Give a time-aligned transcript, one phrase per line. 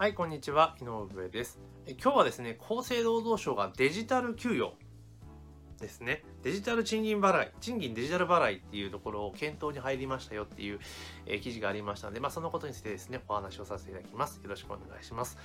[0.00, 0.76] はい、こんにちは。
[0.80, 1.58] 井上です。
[2.00, 4.74] 今日はですね、厚生労働省がデジタル給与
[5.80, 6.22] ですね。
[6.44, 10.78] デジタル賃金払い、賃金デジタル払いっていうところを検討に入りましたよっていう、
[11.26, 14.40] え記事がありましたので、まあ、そのことについてですね、お話をさせていただきます。
[14.40, 15.36] よろしくお願いします。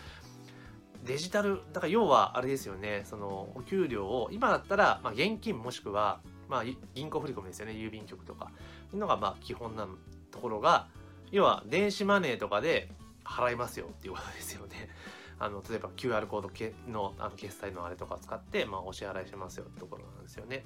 [1.04, 6.64] デジタル、だから要はあれですよね、そのお給料を、今だったら、まあ、現金もしくは、まあ、
[6.94, 8.52] 銀行振込ですよね、郵便局とか、
[8.94, 9.88] いうのがまあ基本な
[10.30, 10.90] ところが、
[11.32, 12.92] 要は電子マネーとかで
[13.24, 14.90] 払いますよっていうことですよね。
[15.40, 20.66] あの例えば QR コードけのあの決済のあれとかを使って、まあ、お支払いしますよってところなんですよね。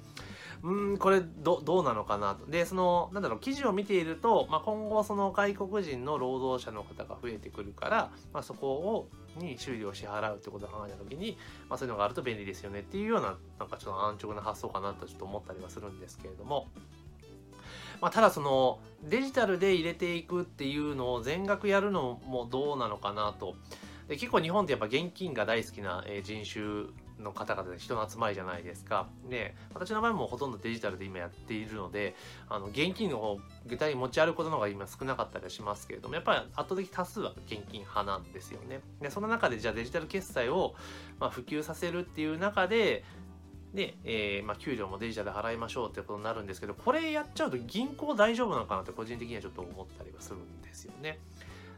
[0.62, 2.46] うんこれどどうなのかなと。
[2.46, 11.38] でそのなんだろう記事を見ていると、まあ、今後その外国人の労働者の方が増えてくるから、まあ、そこをに収入を支払うってことを考えた時に、
[11.68, 16.68] まあ、そういうのがあると便利ですよねっていうようななんかちょっと安直な発想かなとちょっと思ったりはするんですけれども。
[18.00, 23.56] まあ、ただそのデジタルで入れていくっていうのを全額やるのもどうなのかなと。
[24.08, 26.86] で結構日本ってやっぱ現金が大好きな人種
[27.22, 29.08] の方々で人の集まりじゃないですか。
[29.28, 32.14] で、私の場合もほとんどデジタルで今やっているので、
[32.48, 38.80] あの現金の方、具体に持ち歩くことの方が今少なかったりはしますけれども、やっぱり圧倒的多数は現金派なんですよね。
[39.00, 40.74] で、その中でじゃあデジタル決済を、
[41.18, 43.04] まあ、普及させるっていう中で、
[43.74, 51.18] で、えーまあ、給料もデジタルで払いましょうってことになるんですけど、これやっちゃうと銀行大丈夫なのかなって個人的にはちょっと思ったりはするんですよね。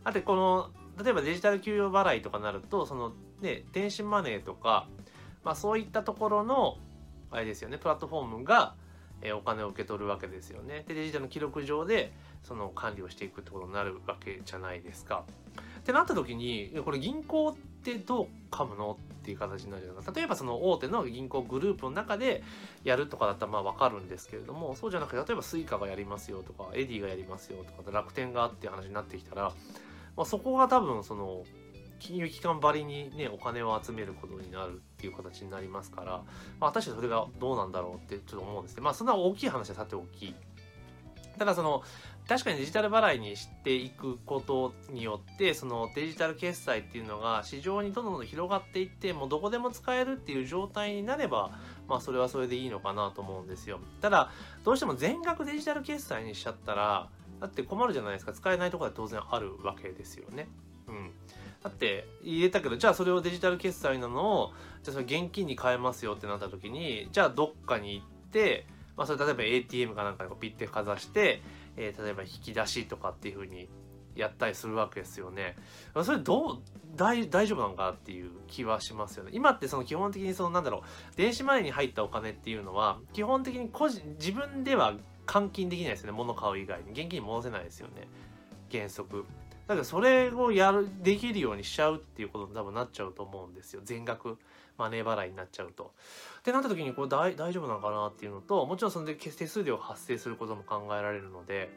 [0.04, 0.70] だってこの、
[1.02, 4.86] 例えばデジタル給与払いとかなると、そのね、電子マネーとか、
[5.44, 6.78] まあそういったところの、
[7.30, 8.74] あれですよね、プラットフォームが、
[9.22, 10.84] えーお金を受け取るわけですよね。
[10.88, 15.24] で、デジタルの記録上で、その管理をしていくってことになるわけじゃないですか。
[15.80, 18.98] ってなった時に、これ銀行ってどう噛むの？
[19.09, 20.18] っっていう形になるじゃないですか。
[20.18, 22.42] 例えばその大手の銀行グループの中で
[22.84, 29.52] やるとかだったらまあわかるんですけれども、そうじゃなくて、例えば Suica がやりますよとか、 Edy がやりますよとか、楽天がっていう話になってきたら、
[30.16, 31.44] まあ、そこが多分その
[32.00, 36.22] 金融機関ばりにねお金を集めることになるっていう形になりますから、
[36.58, 40.34] まあ、果たしてそれがどうなんだろうってちょっと思うんですねまあそんな大きい話はさておき
[41.38, 41.82] ただその
[42.28, 51.50] 確かにデジタル払いにしていくことによってそのデジタル決済っていうのが市場にどんどん広がっていってもうどこでも使えるっていう状態になれば
[51.88, 53.80] まあそれはそれでいいのかなと思うんですよ。
[54.00, 54.30] ただ
[54.64, 57.08] どうしても全額デジタル決済にしちゃったら
[57.40, 58.32] だって困るじゃないですか。
[58.32, 60.46] 使えないところは当然あるわけですよね。
[60.86, 61.10] うん。
[61.64, 64.52] だって入れたけどじゃあそれをデジタル決済なのを
[64.82, 68.66] じゃあそれ現金に変えますよってなった時にじゃあどっかに行って
[69.00, 71.40] まあ、それ例えば ATM かなんかでピッてかざして、
[71.80, 73.68] えー例えば引き出しとかっていう風に
[74.14, 75.56] やったりするわけですよね。
[76.04, 76.58] それどう
[76.96, 79.30] 大丈夫なのかなっていう気はしますよね。
[79.32, 80.82] 今ってその基本的にそのなんだろ
[81.12, 84.94] う電子マネーに入ったお金っていうのは基本的に個人自分では
[85.26, 86.12] 換金できないですよね。
[86.12, 88.08] 物買う以外に現金に戻せないですよね。
[88.70, 89.24] 原則。
[89.70, 93.82] だからそれをやるできるようにしちゃうっていうことに多分なっちゃうと思うんですよ。
[93.84, 94.36] 全額
[94.76, 95.92] マネー払いになっちゃうと。
[96.40, 101.70] ってなった時にこれ大丈夫なのかなっていうのともちろんそれで手数料発生することも考えられるので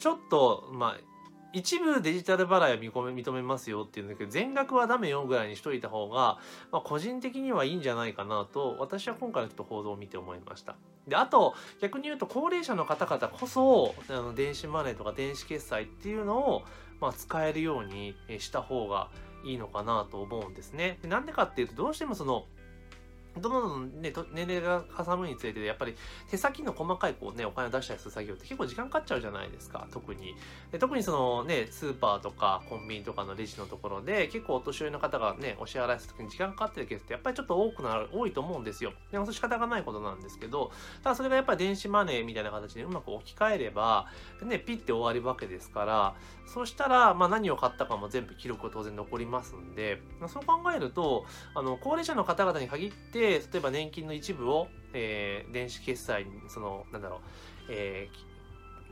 [0.00, 1.11] ちょっとまあ
[1.52, 6.38] 一部デジタル払いは認め認めますよっていうんだけど全額はダメよぐらいにしといた方が、
[6.70, 10.76] まあ、個人的にはいいんじゃないかなと私は今回のちょっと報道を見て思いました。
[11.06, 16.62] であと逆に言うと高齢者の方々こそあの電子マネーとか電子決済っていうのを、
[17.00, 19.10] まあ、使えるようにした方が
[19.44, 20.98] いいのかなと思うんですね。
[21.02, 22.46] なんでかっていうとどうしてもその
[23.40, 25.96] どんどんね、年齢がかさむにつれて、やっぱり
[26.30, 30.36] 手先の細かいこうね、お金を出したりする作業って結構時間かかっちゃうじゃないですか、特に。
[30.70, 38.92] で特にそのね、スーパーとかコンビニとかのレジのところで、結構お年寄りの方がね、お支払いするときに時間かかってるケースってやっぱりちょっと多くなる、多いと思うんですよ。
[39.10, 40.70] でも仕方がないことなんですけど、
[41.02, 44.06] ただそれがやっぱり電子マネーみたいな形でうまく置き換えれば、
[44.42, 46.14] ね、ピッて終わるわけですから、
[46.46, 57.20] そうしたら、まあ何を買ったかも全部記録が当然残りますんで、まあそう考えると、あの、高齢者の方々に限って、で例えば年金の一部を、えー電子決済に、その、なんだろう、
[57.70, 58.32] えー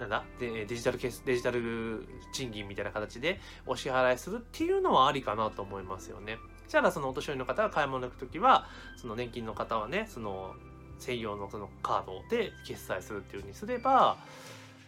[0.00, 0.24] なんだ？
[0.38, 6.38] でデジタルデジタル賃金みたいな形でお支払いするっていうのはありかなと思いますよね。
[6.68, 8.66] じゃあそのお年寄りの方が買い物に行くときは、
[8.96, 10.54] その年金の方はね、その
[10.98, 14.16] 専用のそのカードで決済するっていうふうにすれば、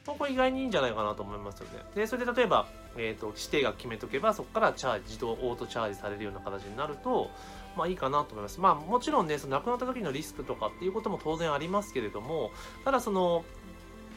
[0.07, 1.85] まあこ意外にいいんじゃないかなと思いますよね。
[1.95, 2.67] で、それで例えば、
[2.97, 7.31] えっ、と、指定額決めとけば、そこからチャージ、自動オートチャージされるような形になると、
[7.77, 8.61] まあいいかなと思います。
[8.61, 12.51] まあもちろんね、その亡くなった時のリスクとかっていうことも当然ありますけれども、
[12.85, 13.45] ただその、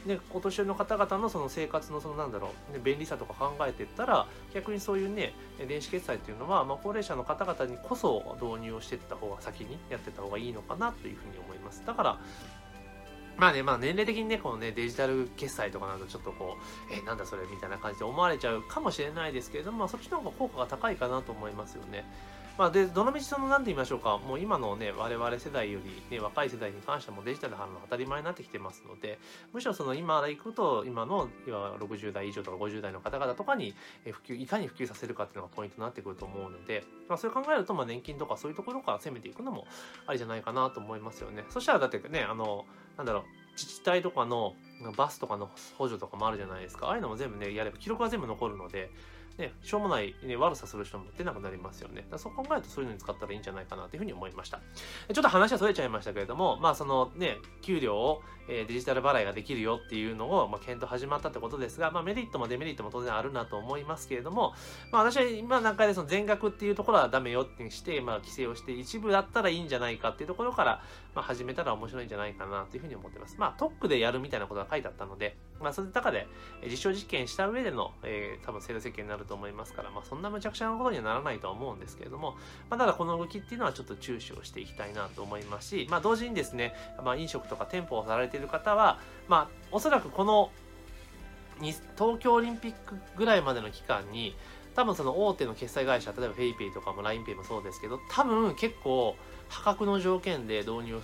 [0.05, 5.33] ね、お年寄りの方々のその生活のそのなんだろう、ね、便利さとか考えていったら逆にそういうね
[5.67, 12.19] 電子決済っていうのは、まあ、高齢者の方々にこそ導入をしていった方が先にやってた方がいいのかなというふうに思いますだから
[13.37, 16.55] まあね、まあ年齢的にね、このね、デジタル決済とかなるとちょっとこ
[16.89, 22.05] う、え、なんだそれみたいな感じで思われちゃうかもしれないですけれども、まあ、そっちの方が効果が高いかなと思いますよね。
[22.57, 29.19] まあ、で、どのみちその、なんて言いましょうか、もう今のね、我々世代より、ね、若い世代に関してもデジタル貼るの当たり前になってきてますので、
[29.51, 33.75] むしろその今で行くと、今の、今60代以上とか50代の方々とかに、
[34.09, 39.67] 普及、いかに普及させるかっていうのがポイントになってくると思うので、まあ、それ考えると、まあ、年金とかそういうところから攻めていくのも
[40.07, 41.43] ありじゃないかなと思いますよね。
[41.49, 42.65] そしたら、だってね、あの、
[42.95, 44.53] なんだろう、自治体とかの
[44.95, 46.87] バスとかの補助とかもあるじゃないですか。
[46.87, 48.91] ああいうのも全部ね、やれば記録は全部残るので、
[49.37, 52.07] ね、しょうもない、ね、悪さする人も出なくなりますよね。
[52.17, 54.61] そう考えるとそういうのに使ったらいいんじゃないかなというふうに思いました。
[55.13, 64.53] ちょっと話はそれちゃいましたけれども、まあそのね、給料を、えー、デジタル払いができるよっていうのを、まあ、検討始まったってことですが、まあメリットもデメリットも当然あるなと思いますけれども、
[64.91, 70.81] まあ私は今段階でその全額っていうところはダメよってして、まあ規制をして一部だったらいいんじゃないかっていうところから、
[71.13, 73.35] まあ始めたら面白いんじゃないかなというふうに思ってます。
[73.37, 76.27] まあ特区でやるみたいなことが書いてあったので、まあそれの中で
[76.63, 82.37] 実証実験した上での、えー、多分制度設計になると思いますから、まあそんなむちゃくちゃなことにはならないとは思うんですけれども、
[82.69, 86.73] まあ、ただこの動きっていうのはちょっと注視をしていきたいなと思いますし、まあ、同時にですね、
[87.03, 90.51] まあ、飲食とか店舗をされている方は、まあ、おそらくこの
[91.61, 94.35] 東京オリンピックぐらいまでの期間に
[94.75, 99.15] 多分その大手の決済会社例えば PayPay とかも LINEPay もそうですけど多分結構
[99.49, 101.01] 破格の条件で導入を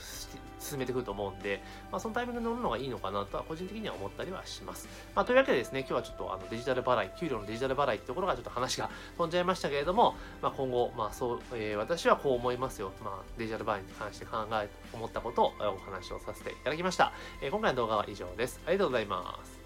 [0.60, 4.88] 進めてくると思うんで、まあ、そのタイミングに乗るのがいいのかなとは個人的には思ったりはします。
[5.16, 12.92] まあ、というわけでですね、今日はちょっとあのデジタル払い、給料のデジタル払いってところがちょっと話が飛んじゃいましたけれども、まあ、今後、まあそうえー、私はこう思いますよ。
[13.04, 17.12] まあ、デジタル払いに関して考え、思ったことをお話をさせていただきました。
[17.42, 18.60] えー、今回の動画は以上です。
[18.66, 19.61] ありがとうございます。